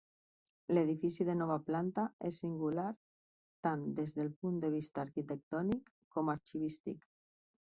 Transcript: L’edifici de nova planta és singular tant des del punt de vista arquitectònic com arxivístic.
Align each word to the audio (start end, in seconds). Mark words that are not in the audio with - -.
L’edifici 0.75 1.25
de 1.27 1.35
nova 1.41 1.57
planta 1.67 2.05
és 2.29 2.39
singular 2.45 2.87
tant 3.67 3.83
des 4.01 4.17
del 4.17 4.33
punt 4.41 4.57
de 4.65 4.73
vista 4.79 5.05
arquitectònic 5.05 5.93
com 6.17 6.33
arxivístic. 6.35 7.07